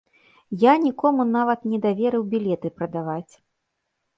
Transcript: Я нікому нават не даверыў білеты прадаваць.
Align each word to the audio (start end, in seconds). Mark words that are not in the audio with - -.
Я 0.61 0.71
нікому 0.85 1.21
нават 1.35 1.67
не 1.73 1.79
даверыў 1.85 2.27
білеты 2.33 2.67
прадаваць. 2.81 3.33